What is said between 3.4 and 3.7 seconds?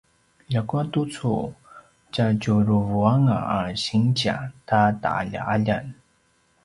a